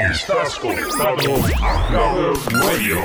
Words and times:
Estás 0.00 0.58
conectado 0.58 1.36
a 1.62 1.90
Love 1.92 2.46
Radio. 2.54 2.96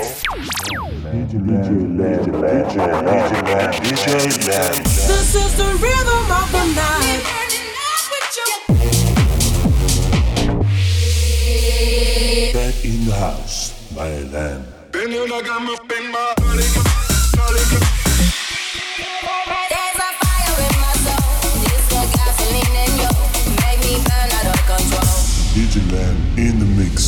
DJ, 1.12 1.40
DJ, 1.40 1.70
Lenn, 1.98 2.24
DJ, 2.24 2.78
Lenn, 3.04 3.72
DJ, 3.84 4.08
Lenn. 4.48 4.84
This 4.84 5.36
is 5.36 5.58
the 5.58 5.70
rhythm 5.82 6.32
of 6.32 6.52
the 6.54 6.66
night. 6.74 7.22
Back 12.54 12.86
in 12.86 13.06
the 13.06 13.14
house, 13.14 13.74
my 13.94 14.22
lamb. 14.32 14.66
Been 14.92 15.30
like 15.30 15.50
I'm 15.50 15.68
up 15.68 15.92
in 15.92 16.12
my 16.14 16.34
body. 16.38 17.95
In 25.78 26.58
the 26.58 26.66
mix. 26.66 27.05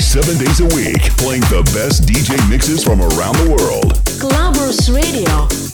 Seven 0.00 0.36
days 0.38 0.60
a 0.60 0.66
week, 0.74 1.00
playing 1.16 1.40
the 1.42 1.62
best 1.74 2.04
DJ 2.04 2.36
mixes 2.50 2.84
from 2.84 3.00
around 3.00 3.36
the 3.36 3.50
world. 3.50 3.94
Clubbers 4.20 4.94
Radio. 4.94 5.65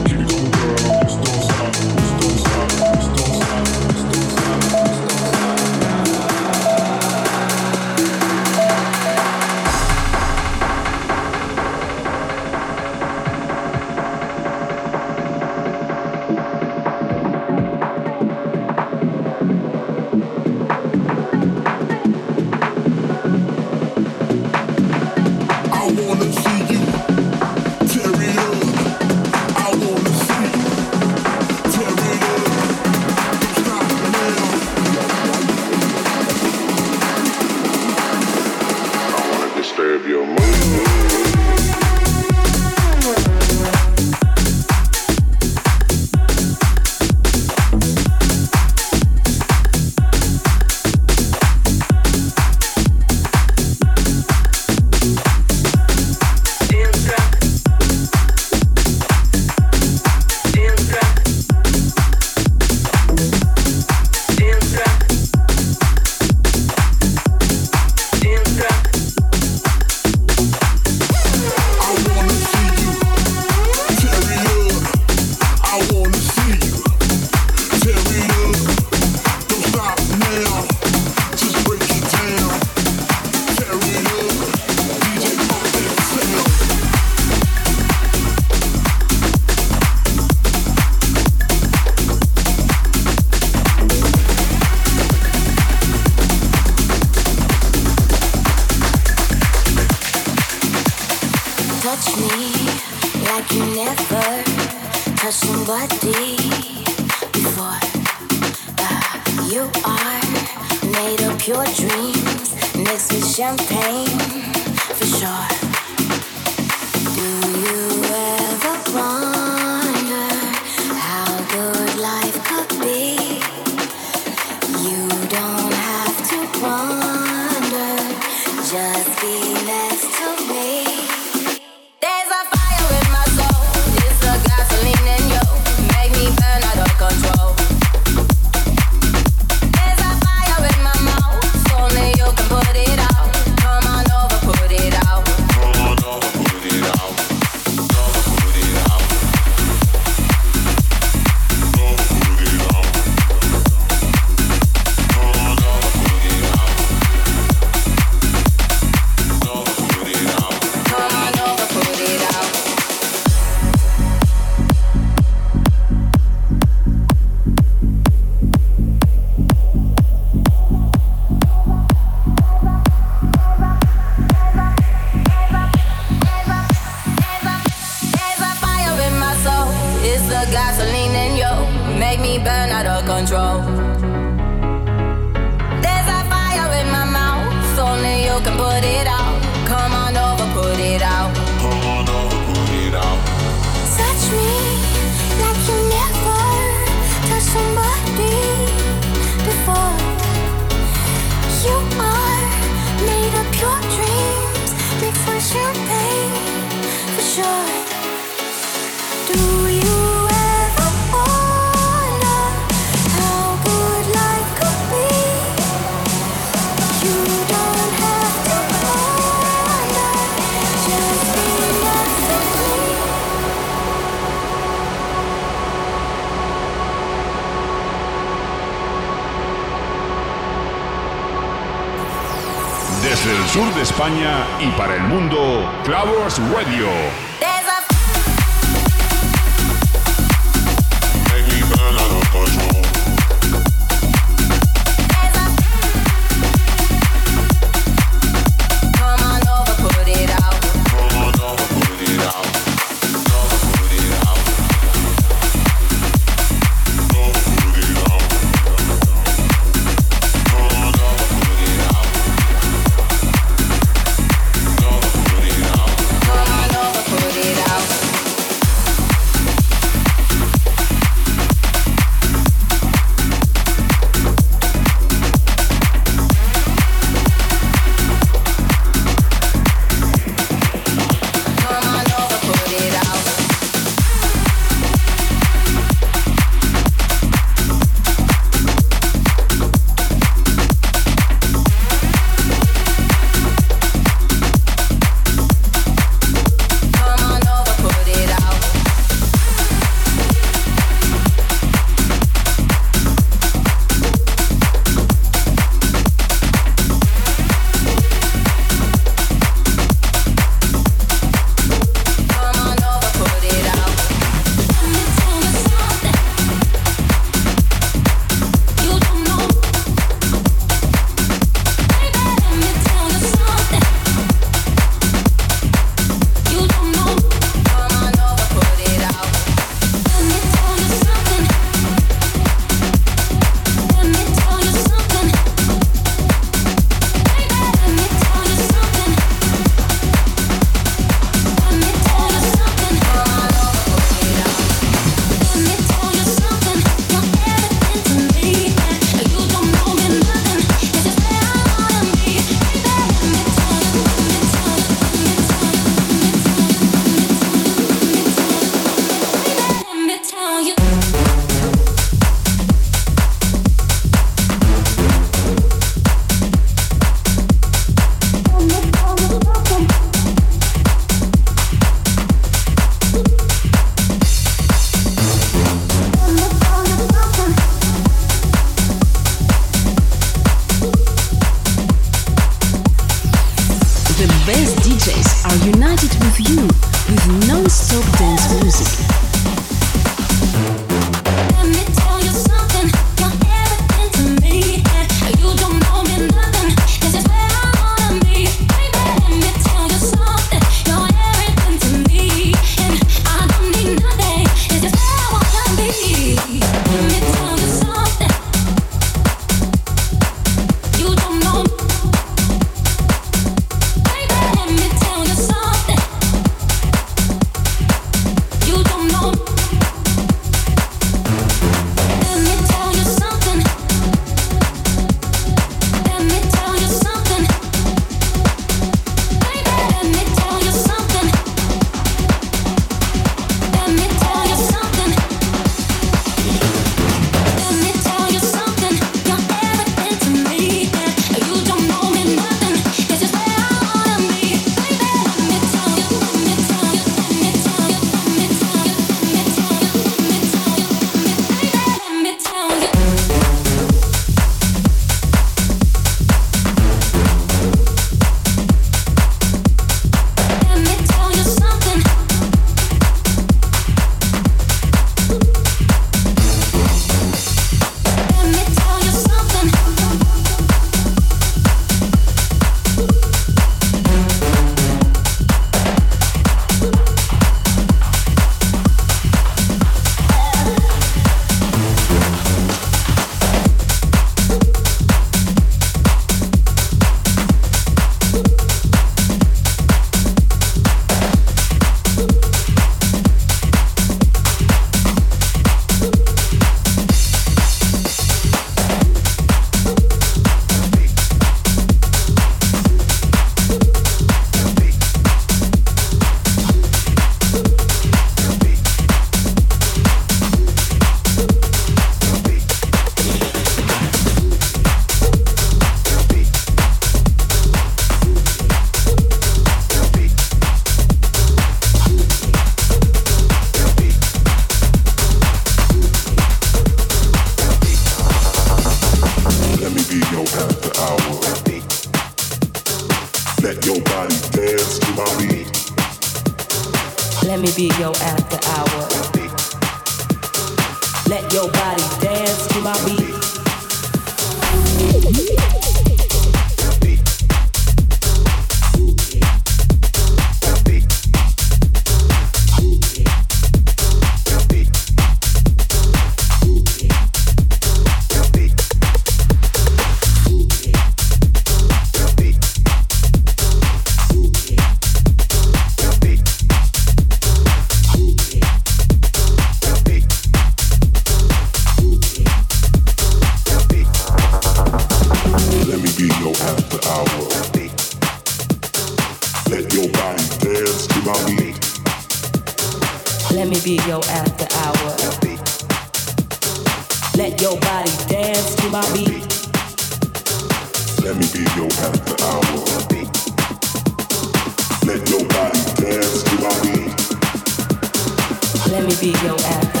Let 598.87 599.03
me 599.05 599.15
be 599.19 599.31
your 599.43 599.57
after 599.59 600.00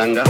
tema 0.00 0.29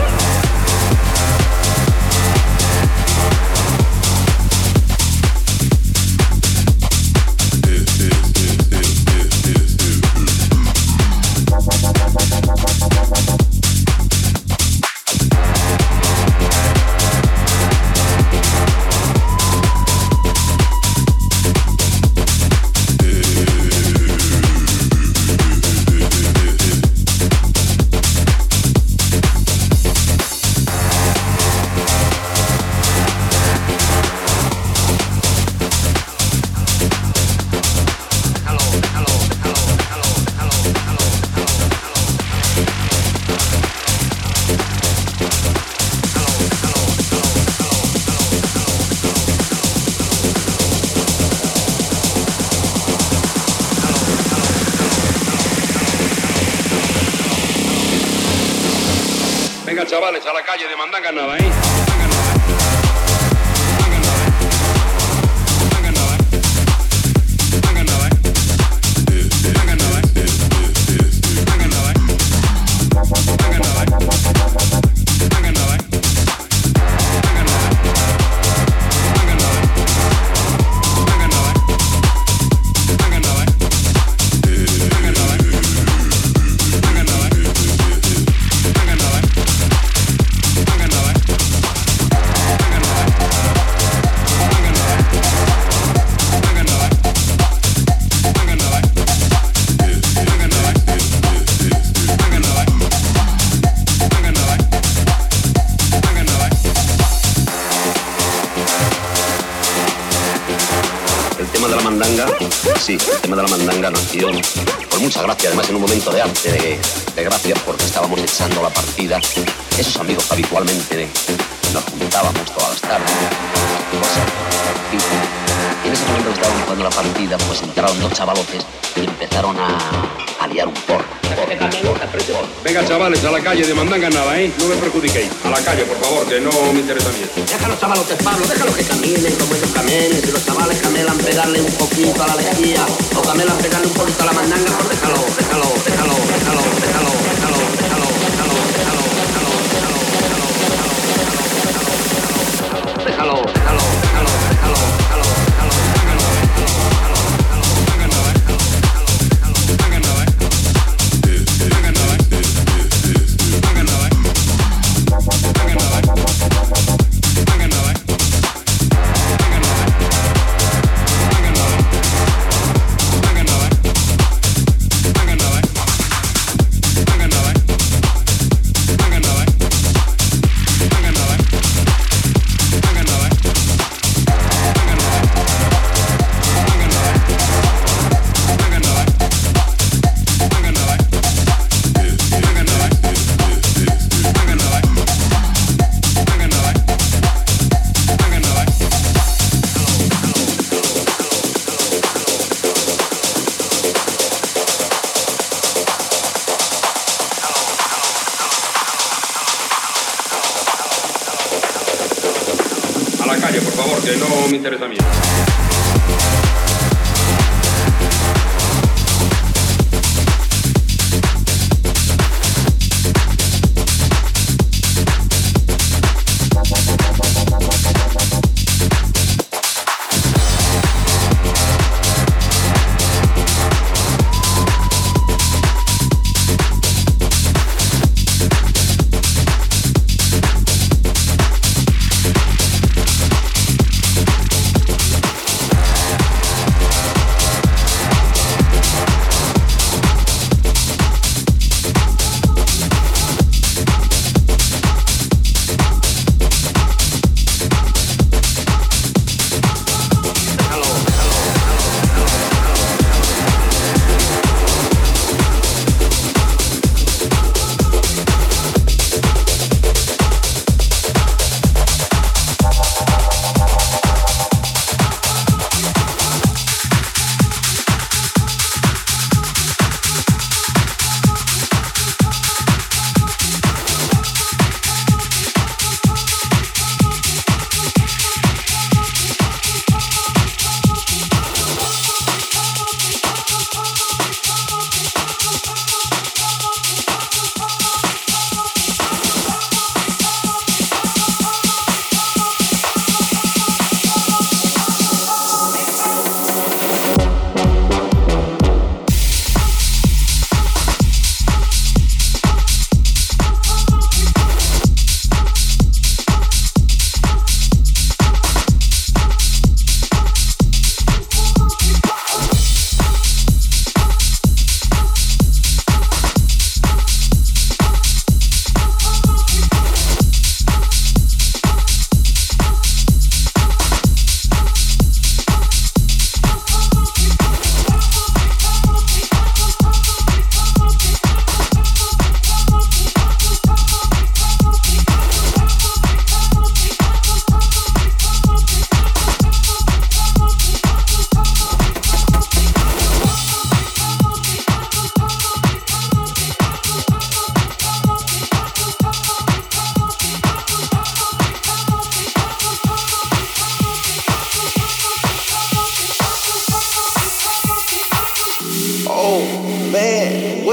calle 133.51 133.67
demandan 133.67 134.01
ganada, 134.01 134.41
¿eh? 134.41 134.53
No 134.61 134.67
me 134.67 134.77
perjudiquéis. 134.77 135.29
A 135.43 135.51
la 135.51 135.61
calle, 135.65 135.83
por 135.85 135.99
favor, 135.99 136.25
que 136.29 136.39
no 136.39 136.53
me 136.73 136.79
interesa 136.79 137.11
bien. 137.11 137.29
Déjalo, 137.35 137.77
chavalotes, 137.81 138.23
Pablo, 138.23 138.47
déjalo 138.47 138.73
que 138.73 138.85
caminen 138.85 139.35
como 139.35 139.57
ellos 139.57 139.71
caminen. 139.75 140.23
Si 140.23 140.31
los 140.31 140.47
chavales 140.47 140.79
camelan 140.81 141.19
pegarle 141.19 141.61
un 141.61 141.73
poquito 141.73 142.23
a 142.23 142.29
la 142.29 142.37
lejía 142.37 142.87
o 143.17 143.23
camelan 143.23 143.59
pegarle 143.59 143.89
un 143.89 143.95
poquito 143.95 144.23
a 144.23 144.27
la 144.27 144.33
mandanga, 144.35 144.71
pues 144.79 144.91
déjalo, 144.91 145.19
déjalo, 145.37 145.67
déjalo, 145.85 146.15
déjalo, 146.31 146.63
déjalo, 146.79 147.11
déjalo. 147.35 147.59
déjalo. 147.83 148.20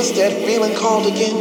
What's 0.08 0.20
that 0.20 0.48
feeling 0.48 0.74
called 0.74 1.06
again? 1.06 1.36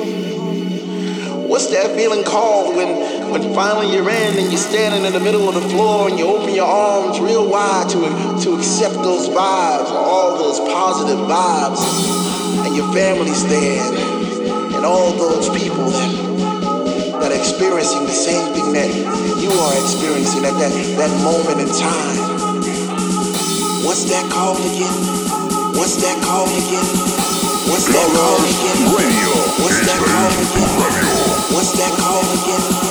What's 1.46 1.70
that 1.70 1.94
feeling 1.94 2.24
called 2.24 2.74
when, 2.74 3.30
when 3.30 3.54
finally 3.54 3.94
you're 3.94 4.10
in 4.10 4.38
and 4.38 4.50
you're 4.50 4.58
standing 4.58 5.04
in 5.04 5.12
the 5.12 5.20
middle 5.20 5.48
of 5.48 5.54
the 5.54 5.62
floor 5.70 6.08
and 6.08 6.18
you 6.18 6.26
open 6.26 6.52
your 6.52 6.66
arms 6.66 7.20
real 7.20 7.48
wide 7.48 7.88
to, 7.90 8.02
to 8.42 8.58
accept 8.58 8.94
those 9.06 9.28
vibes, 9.28 9.86
all 9.94 10.36
those 10.36 10.58
positive 10.58 11.22
vibes, 11.30 11.78
and 12.66 12.74
your 12.74 12.92
family's 12.92 13.46
there, 13.46 13.86
and, 13.86 14.74
and 14.74 14.84
all 14.84 15.12
those 15.12 15.46
people 15.50 15.86
that, 15.86 17.22
that 17.22 17.30
are 17.30 17.38
experiencing 17.38 18.02
the 18.02 18.18
same 18.18 18.52
thing 18.52 18.72
that 18.72 18.90
you 19.38 19.50
are 19.62 19.74
experiencing 19.78 20.42
at 20.42 20.58
that, 20.58 20.74
that 20.98 21.12
moment 21.22 21.62
in 21.62 21.70
time. 21.70 22.18
What's 23.86 24.10
that 24.10 24.26
called 24.32 24.58
again? 24.58 25.78
What's 25.78 26.02
that 26.02 26.18
called 26.26 26.50
again? 26.50 27.05
What's 27.66 27.86
that 27.86 28.06
called 28.14 28.44
again? 28.46 28.94
Radio. 28.94 29.30
What's 29.58 29.80
that 29.86 29.98
called 29.98 30.38
again? 30.38 31.54
What's 31.54 31.72
that 31.78 31.98
called 31.98 32.24
again? 32.38 32.85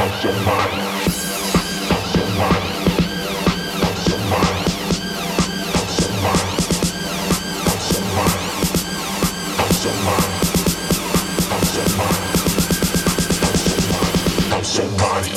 Out 0.00 0.24
your 0.24 0.32
mind. 0.44 0.99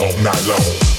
All 0.04 0.12
night 0.22 0.48
long. 0.48 0.93